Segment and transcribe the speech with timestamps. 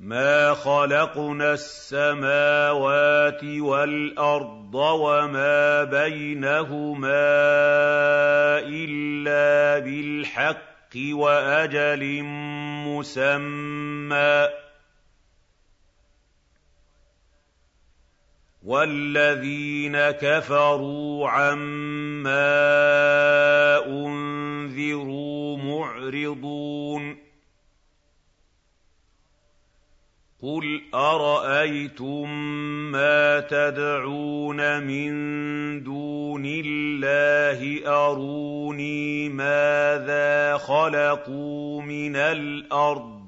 [0.00, 7.08] مَا خَلَقْنَا السَّمَاوَاتِ وَالْأَرْضَ وَمَا بَيْنَهُمَا
[8.68, 12.22] إِلَّا بِالْحَقِّ وَأَجَلٍ
[12.86, 14.50] مُّسَمًّى ۚ
[18.62, 22.36] وَالَّذِينَ كَفَرُوا عَمَّا
[23.86, 27.25] أُنذِرُوا مُعْرِضُونَ
[30.42, 32.30] قُلْ أَرَأَيْتُم
[32.92, 35.12] مَّا تَدْعُونَ مِن
[35.82, 43.26] دُونِ اللَّهِ أَرُونِي مَاذَا خَلَقُوا مِنَ الْأَرْضِ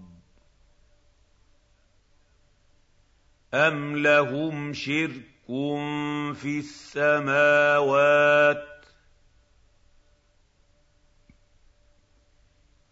[3.55, 5.47] أَمْ لَهُمْ شِرْكٌ
[6.37, 8.68] فِي السَّمَاوَاتِ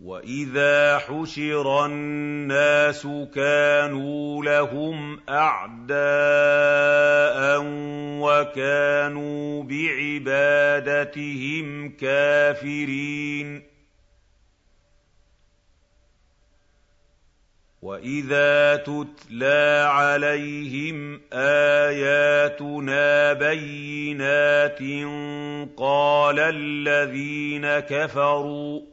[0.00, 6.00] وَإِذَا حُشِرَ النَّاسُ كَانُوا لَهُمْ أَعْدَاءً
[8.20, 13.62] وَكَانُوا بِعِبَادَتِهِمْ كَافِرِينَ
[17.82, 24.78] وَإِذَا تُتْلَىٰ عَلَيْهِمْ آيَاتُنَا بَيِّنَاتٍ
[25.76, 28.89] قَالَ الَّذِينَ كَفَرُوا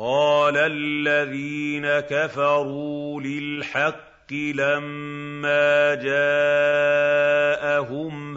[0.00, 7.58] قَالَ الَّذِينَ كَفَرُوا لِلْحَقِّ لَمَّا جَاءَهُمْ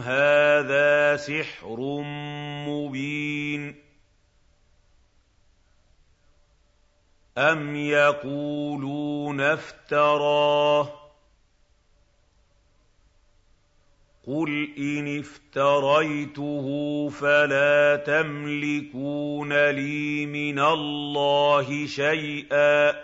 [0.02, 1.78] هَٰذَا سِحْرٌ
[2.68, 3.76] مُّبِينٌ
[7.38, 11.01] أَمْ يَقُولُونَ افْتَرَاهُ
[14.28, 16.66] قُلْ إِنِ افْتَرَيْتُهُ
[17.10, 22.96] فَلَا تَمْلِكُونَ لِي مِنَ اللَّهِ شَيْئًا ۖ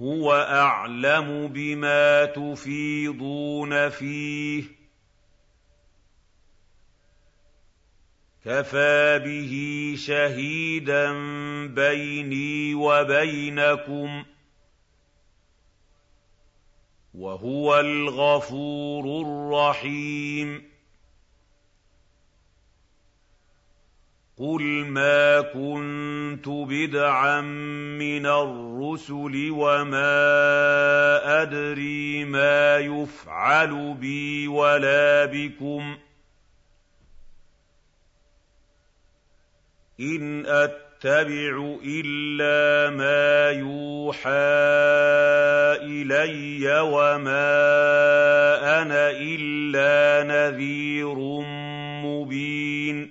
[0.00, 4.66] هُوَ أَعْلَمُ بِمَا تُفِيضُونَ فِيهِ ۖ
[8.44, 11.12] كَفَىٰ بِهِ شَهِيدًا
[11.66, 14.26] بَيْنِي وَبَيْنَكُمْ ۖ
[17.14, 20.70] وَهُوَ الْغَفُورُ الرَّحِيمُ.
[24.36, 27.40] قُلْ مَا كُنتُ بِدْعًا
[27.98, 30.12] مِّنَ الرُّسُلِ وَمَا
[31.42, 35.98] أَدْرِي مَا يُفْعَلُ بِي وَلَا بِكُمْ ۖ.
[40.00, 40.46] إِنْ
[41.04, 44.30] أَتَّبِعُ إِلَّا مَا يُوحَىٰ
[45.80, 47.52] إِلَيَّ وَمَا
[48.82, 51.14] أَنَا إِلَّا نَذِيرٌ
[52.04, 53.10] مُّبِينٌ.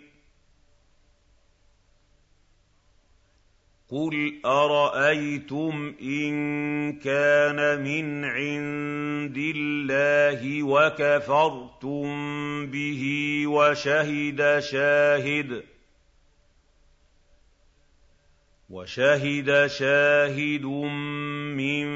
[3.89, 6.33] قُلْ أَرَأَيْتُمْ إِن
[7.00, 12.06] كَانَ مِنْ عِندِ اللَّهِ وَكَفَرْتُم
[12.65, 13.03] بِهِ
[13.47, 15.63] وَشَهِدَ شَاهِدٌ
[18.69, 20.66] وَشَهِدَ شَاهِدٌ
[21.57, 21.88] مِّن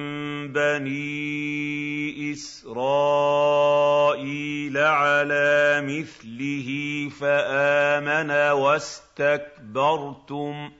[0.54, 2.78] بَنِي إِسْرَائِيلَ
[4.78, 6.70] عَلَىٰ مِثْلِهِ
[7.20, 9.70] فَآمَنَ وَاسْتَكْبَرْتُمْ
[10.70, 10.74] ۖ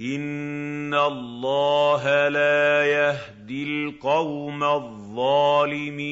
[0.00, 6.10] إِنَّ اللَّهَ لَا يَهْدِي الْقَوْمَ الظَّالِمِينَ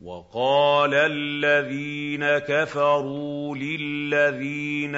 [0.00, 4.94] وَقَالَ الَّذِينَ كَفَرُوا لِلَّذِينَ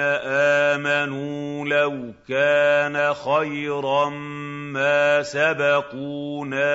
[0.75, 4.09] آمَنُوا لَوْ كَانَ خَيْرًا
[4.75, 6.67] مَّا سَبَقُونَا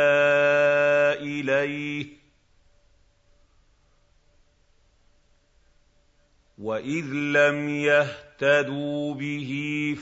[1.21, 2.09] إِلَيْهِ ۚ
[6.59, 9.51] وَإِذ لَّمْ يَهْتَدُوا بِهِ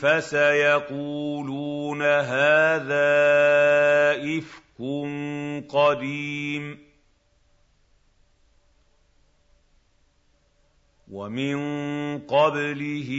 [0.00, 3.10] فَسَيَقُولُونَ هَٰذَا
[4.38, 4.78] إِفْكٌ
[5.74, 6.91] قَدِيمٌ
[11.12, 11.56] وَمِن
[12.24, 13.10] قَبْلِهِ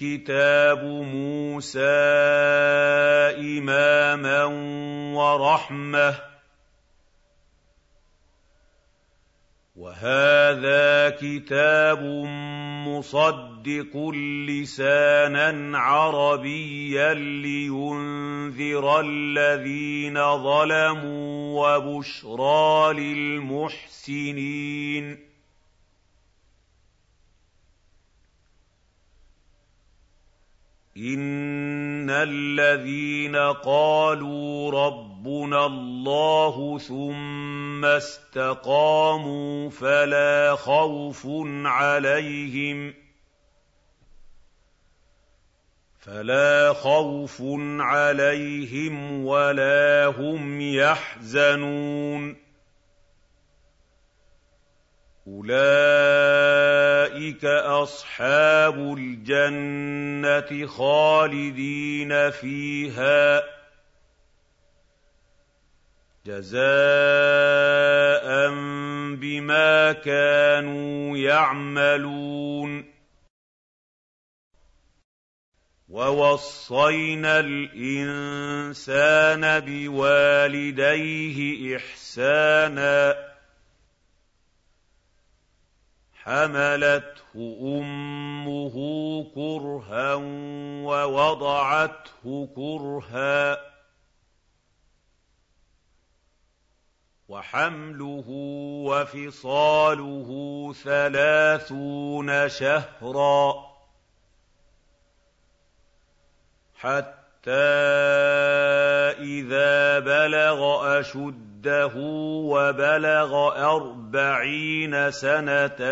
[0.00, 1.80] كِتَابُ مُوسَىٰ
[3.60, 4.44] إِمَامًا
[5.14, 6.16] وَرَحْمَةً ۚ
[9.76, 12.02] وَهَٰذَا كِتَابٌ
[12.88, 13.96] مُّصَدِّقٌ
[14.48, 24.22] لِّسَانًا عَرَبِيًّا لِّيُنذِرَ الَّذِينَ ظَلَمُوا وَبُشْرَىٰ لِلْمُحْسِنِينَ
[31.02, 41.26] إِنَّ الَّذِينَ قَالُوا رَبُّنَا اللَّهُ ثُمَّ اسْتَقَامُوا فَلَا خَوْفٌ
[41.64, 42.94] عَلَيْهِمْ
[46.02, 47.42] فلا خوف
[47.80, 52.36] عليهم ولا هم يحزنون
[55.26, 56.01] أُولَٰئِكَ
[57.44, 63.44] أَصْحَابُ الْجَنَّةِ خَالِدِينَ فِيهَا ۚ.
[66.26, 66.62] جَزَاءً
[69.14, 72.92] بِمَا كَانُوا يَعْمَلُونَ.
[75.88, 83.31] وَوَصَّيْنَا الْإِنسَانَ بِوَالِدَيْهِ إِحْسَانًا.
[86.24, 88.74] حَمَلَتْهُ أُمُّهُ
[89.34, 90.14] كُرْهًا
[90.84, 93.58] وَوَضَعَتْهُ كُرْهًا ۖ
[97.28, 98.24] وَحَمْلُهُ
[98.86, 100.28] وَفِصَالُهُ
[100.84, 103.56] ثَلَاثُونَ شَهْرًا ۚ
[106.74, 107.52] حَتَّىٰ
[109.18, 110.60] إِذَا بَلَغَ
[111.00, 111.92] أَشُدَّهُ رُشْدَهُ
[112.50, 113.32] وَبَلَغَ
[113.74, 115.82] أَرْبَعِينَ سَنَةً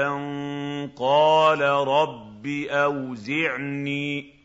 [0.97, 4.40] قَالَ رَبِّ أَوْزِعْنِي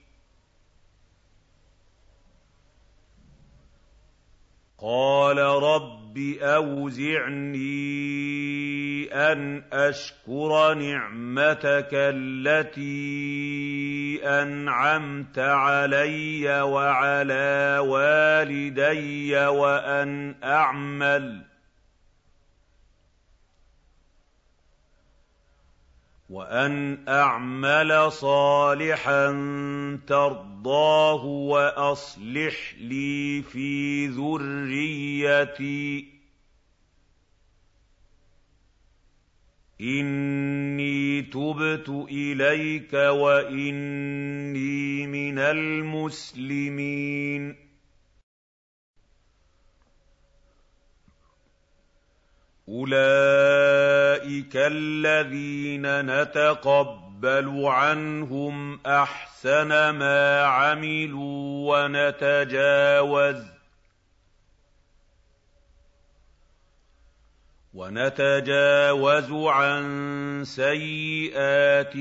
[4.87, 7.65] قَالَ رَبِّ أَوْزِعْنِي
[9.13, 12.93] أَنْ أَشْكُرَ نِعْمَتَكَ الَّتِي
[14.23, 21.41] أَنْعَمْتَ عَلَيَّ وَعَلَىٰ وَالِدَيَّ وَأَنْ أَعْمَلَ
[26.29, 29.27] وَأَنْ أَعْمَلَ صَالِحًا
[30.07, 36.05] تَرْضَاهُ وَأَصْلِحْ لِي فِي ذُرِّيَّتِي ۖ
[39.81, 44.27] إِنِّي تُبْتُ إِلَيْكَ وَإِنِّي
[45.07, 46.85] مِنَ الْمُسْلِمِينَ
[52.69, 61.85] أُولَٰئِكَ الَّذِينَ نَتَقَبَّلُ عَنْهُمْ أَحْسَنَ مَا عَمِلُوا
[67.73, 71.93] وَنَتَجَاوَزُ عَن سَيِّئَاتِهِمْ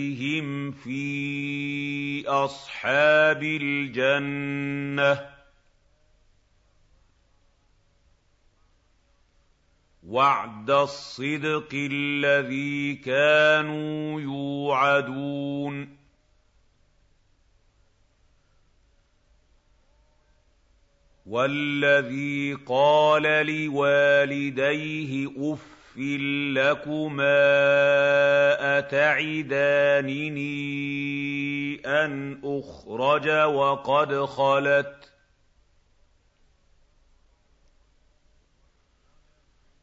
[0.72, 5.33] فِي أَصْحَابِ الْجَنَّةِ
[10.08, 15.96] وَعْدَ الصِّدْقِ الَّذِي كَانُوا يُوعَدُونَ
[21.26, 25.98] وَالَّذِي قَالَ لِوَالِدَيْهِ أُفٍّ
[26.52, 27.44] لَّكُمَا
[28.78, 30.44] أَتَعِدَانِنِي
[31.86, 35.13] أَنْ أُخْرَجَ وَقَدْ خَلَتْ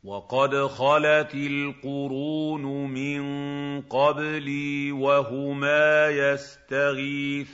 [0.03, 3.21] وَقَدْ خَلَتِ الْقُرُونُ مِن
[3.81, 7.53] قَبْلِي وَهُمَا يَسْتَغِيثَانِ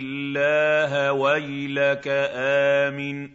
[0.00, 2.08] اللَّهَ وَيْلَكَ
[2.88, 3.30] آمِنْ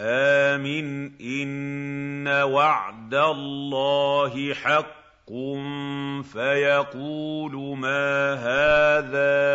[0.00, 0.86] آمِنْ
[1.20, 5.02] إِنَّ وَعْدَ اللَّهِ حَقٌّ
[6.22, 9.51] فيقول ما هذا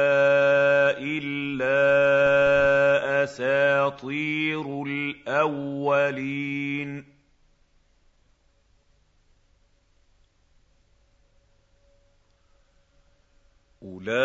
[5.47, 7.17] الأولين.
[13.83, 14.17] أولئك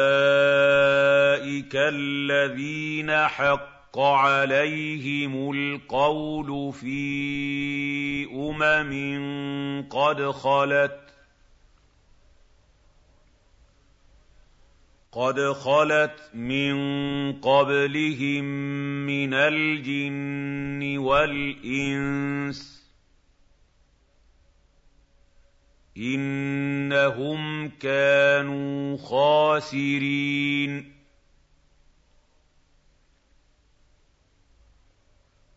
[1.75, 11.03] الذين حق عليهم القول في أمم قد خلت
[15.13, 16.77] قد خلت من
[17.33, 18.45] قبلهم
[19.07, 22.83] من الجن والإنس
[25.97, 30.93] إنهم كانوا خاسرين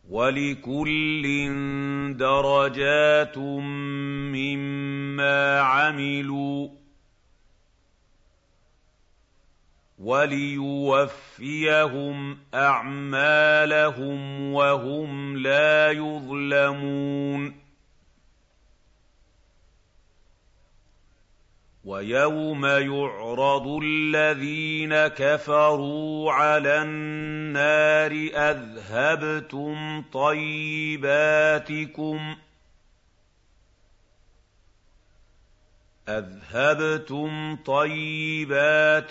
[0.09, 1.23] ولكل
[2.17, 3.37] درجات
[4.37, 6.69] مما عملوا
[10.05, 11.17] وَلِيُوَفِّيَهُمْ
[12.53, 14.19] أَعْمَالَهُمْ
[14.53, 17.55] وَهُمْ لَا يُظْلَمُونَ.
[21.83, 31.55] وَيَوْمَ يُعْرَضُ الَّذِينَ كَفَرُوا عَلَى النَّارِ أَذْهَبْتُمْ طَيِّبَاتِكُمْ
[32.35, 32.37] ۖ
[36.09, 39.07] أَذْهَبْتُمْ طَيِّبَاتِكُمْ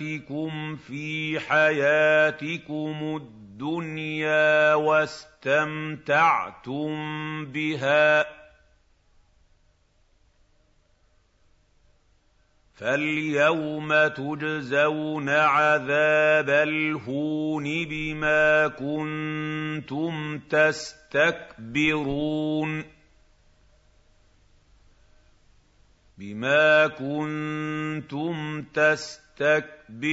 [0.76, 6.04] فِي حَيَاتِكُمُ الدُّنْيَا وَاسْتَمْتَعْتُم
[7.44, 8.26] بِهَا ۖ
[12.74, 21.64] فَالْيَوْمَ تُجْزَوْنَ عَذَابَ الْهُونِ بِمَا كُنتُمْ تَسْتَكْبِرُونَ
[26.18, 30.10] بِمَا كُنتُمْ تَسْتَكْبِرُونَ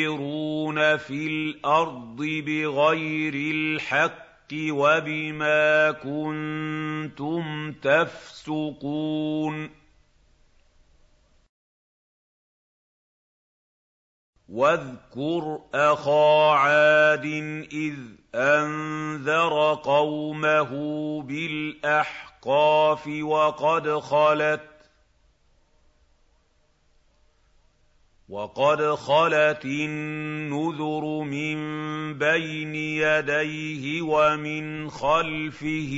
[0.98, 9.70] فِي الْأَرْضِ بِغَيْرِ الْحَقِّ وَبِمَا كُنتُمْ تَفْسُقُونَ
[14.50, 17.26] وَاذْكُرْ أَخَا عَادٍ
[17.74, 17.96] إِذْ
[18.36, 20.72] أَنذَرَ قَوْمَهُ
[21.22, 24.71] بِالْأَحْقَافِ وَقَدْ خَلَتْ
[28.32, 31.58] وَقَدْ خَلَتِ النُّذُرُ مِن
[32.18, 35.94] بَيْنِ يَدَيْهِ وَمِنْ خَلْفِهِ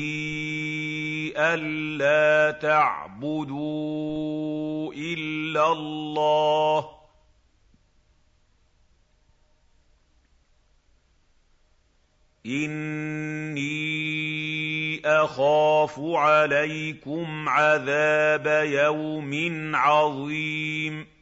[1.38, 3.74] أَلَّا تَعْبُدُوا
[4.94, 6.86] إِلَّا اللَّهَ ۖ
[12.46, 13.74] إِنِّي
[15.06, 21.12] أَخَافُ عَلَيْكُمْ عَذَابَ يَوْمٍ عَظِيمٍ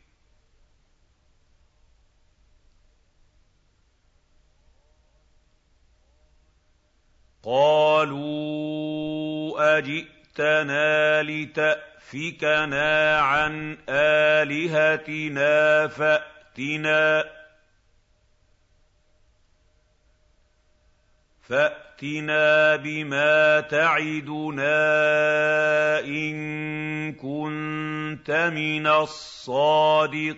[7.44, 8.98] قَالُوا
[9.78, 15.88] أَجِئْتَنَا لِتَأْفِكَنَا عَنْ آلِهَتِنَا
[21.42, 24.80] فَأْتِنَا بِمَا تَعِدُنَا
[26.00, 30.32] إِن كُنتَ مِنَ الصَّادِقِينَ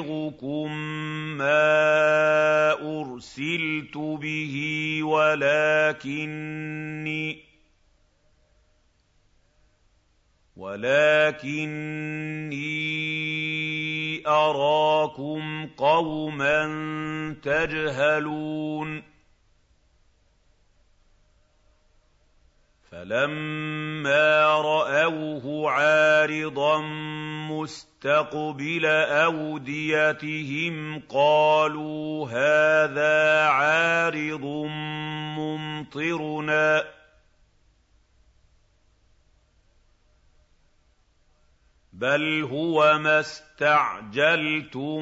[1.38, 4.56] مَّا أُرْسِلْتُ بِهِ
[5.04, 6.44] وَلَٰكِنِّي
[10.58, 11.84] وَلَٰكِنِّي
[14.28, 16.66] أَرَاكُمْ قَوْمًا
[17.44, 19.13] تَجْهَلُونَ
[22.94, 26.82] فَلَمَّا رَأَوْهُ عَارِضًا
[27.50, 28.86] مُّسْتَقْبِلَ
[29.26, 34.46] أَوْدِيَتِهِمْ قَالُوا هَٰذَا عَارِضٌ
[35.38, 36.86] مُّمْطِرُنَا ۚ
[41.94, 45.02] بَلْ هُوَ مَا اسْتَعْجَلْتُم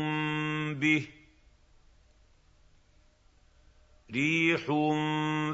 [0.75, 1.07] بِهِ
[4.13, 4.65] رِيحٌ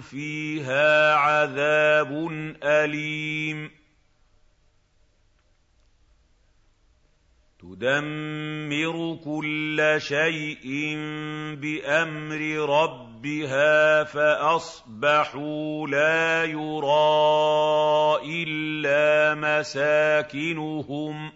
[0.01, 2.11] فِيهَا عَذَابٌ
[2.63, 3.71] أَلِيمٌ.
[7.59, 10.95] تُدَمِّرُ كُلَّ شَيْءٍ
[11.55, 21.33] بِأَمْرِ رَبِّهَا فَأَصْبَحُوا لَا يُرَىٰ إِلَّا مَسَاكِنُهُمْ ۚ.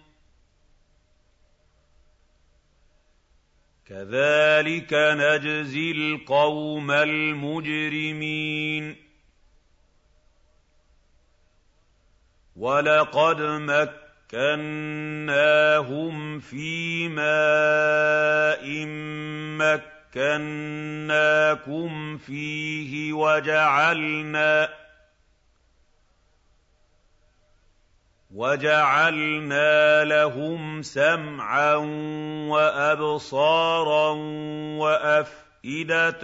[3.92, 8.86] كَذَٰلِكَ نَجْزِي الْقَوْمَ الْمُجْرِمِينَ.
[12.56, 14.70] وَلَقَدْ مَكَّنَّاهُمْ
[16.40, 18.86] فِي مَاءٍ
[20.16, 20.58] مَّكَّنَّاكُمْ
[22.18, 24.81] فِيهِ وَجَعَلْنَا
[28.36, 31.76] وَجَعَلْنَا لَهُمْ سَمْعًا
[32.48, 34.10] وَأَبْصَارًا
[34.80, 36.24] وَأَفْئِدَةً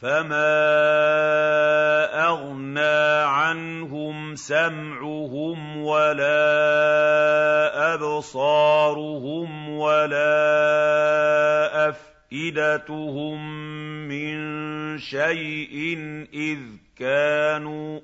[0.00, 0.36] فَمَا
[2.28, 6.54] أَغْنَىٰ عَنْهُمْ سَمْعُهُمْ وَلَا
[7.94, 10.38] أَبْصَارُهُمْ وَلَا
[11.88, 13.38] أَفْئِدَتُهُم
[14.08, 14.38] مِّن
[14.98, 15.98] شَيْءٍ
[16.34, 16.58] إِذْ
[17.00, 18.00] كَانُوا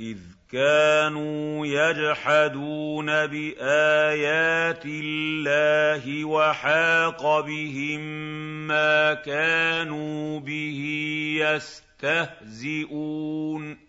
[0.00, 0.18] إِذْ
[0.52, 8.00] كَانُوا يَجْحَدُونَ بِآيَاتِ اللَّهِ وَحَاقَ بِهِم
[8.66, 10.80] مَّا كَانُوا بِهِ
[12.02, 13.87] يَسْتَهْزِئُونَ.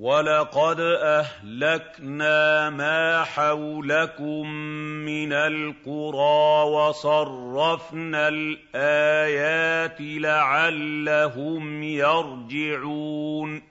[0.00, 4.50] وَلَقَدْ أَهْلَكْنَا مَا حَوْلَكُم
[5.04, 13.62] مِّنَ الْقُرَىٰ وَصَرَّفْنَا الْآيَاتِ لَعَلَّهُمْ يَرْجِعُونَ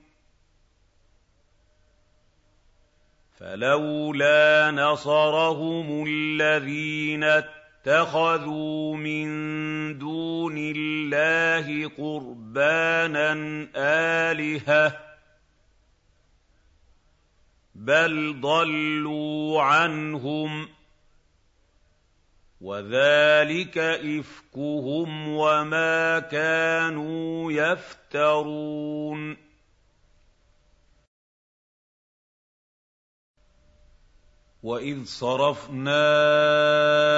[3.39, 9.27] فَلَوْلَا نَصَرَهُمُ الَّذِينَ اتَّخَذُوا مِن
[9.97, 13.33] دُونِ اللَّهِ قُرْبَانًا
[13.75, 15.08] آلِهَةً
[17.79, 20.69] بَلْ ضَلُّوا عَنْهُمْ ۚ
[22.61, 29.37] وَذَٰلِكَ إِفْكُهُمْ وَمَا كَانُوا يَفْتَرُونَ.
[34.63, 36.01] وَإِذْ صَرَفْنَا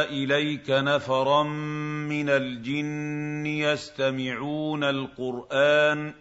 [0.10, 1.44] إِلَيْكَ نَفَرًا
[2.10, 6.14] مِّنَ الْجِنِّ يَسْتَمِعُونَ الْقُرْآنَ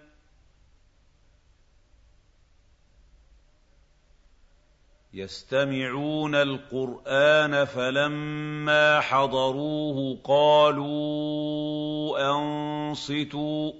[5.15, 13.75] يَسْتَمِعُونَ الْقُرْآنَ فَلَمَّا حَضَرُوهُ قَالُوا أَنصِتُوا ۖ.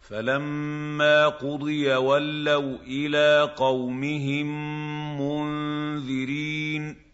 [0.00, 4.46] فَلَمَّا قُضِيَ وَلَّوْا إِلَىٰ قَوْمِهِم
[5.20, 7.09] مُّنذِرِينَ.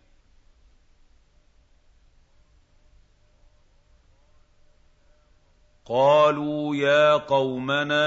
[5.88, 8.06] قَالُوا يَا قَوْمَنَا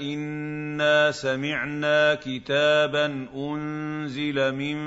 [0.00, 4.78] إِنَّا سَمِعْنَا كِتَابًا أُنزِلَ مِن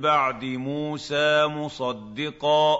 [0.00, 2.76] بَعْدِ مُوسَىٰ مُصَدِّقًا.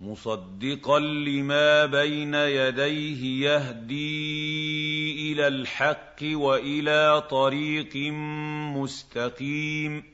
[0.00, 7.96] مصدقا لما بين يديه يهدي إلى الحق وإلى طريق
[8.76, 10.13] مستقيم.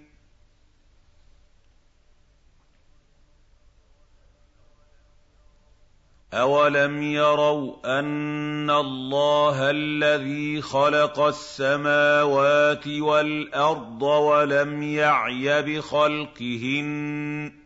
[6.33, 17.61] أَوَلَمْ يَرَوْا أَنَّ اللَّهَ الَّذِي خَلَقَ السَّمَاوَاتِ وَالْأَرْضَ وَلَمْ يَعْيَ بِخَلْقِهِنَّ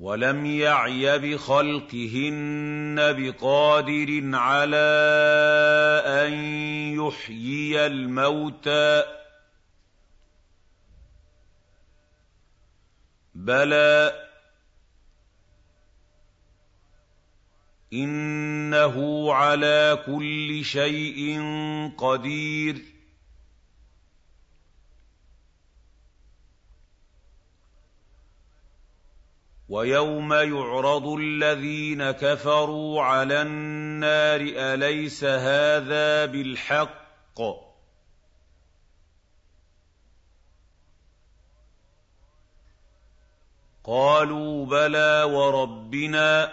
[0.00, 4.90] ولم يعي بخلقهن بقادر على
[6.06, 6.32] أن
[6.98, 9.23] يحيي الموتى
[13.34, 14.28] بَلَىٰ
[17.92, 21.40] إِنَّهُ عَلَىٰ كُلِّ شَيْءٍ
[21.98, 22.82] قَدِيرٌ
[29.68, 37.63] وَيَوْمَ يُعْرَضُ الَّذِينَ كَفَرُوا عَلَى النَّارِ أَلَيْسَ هَٰذَا بِالْحَقِّ ۖ
[43.84, 46.50] قَالُوا بَلَىٰ وَرَبِّنَا ۚ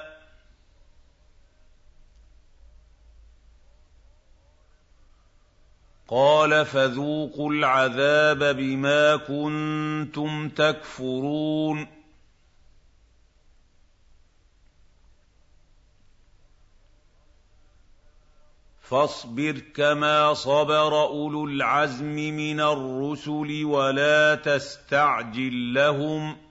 [6.08, 11.88] قَالَ فَذُوقُوا الْعَذَابَ بِمَا كُنتُمْ تَكْفُرُونَ
[18.82, 26.51] فاصبر كما صبر أولو العزم من الرسل ولا تستعجل لهم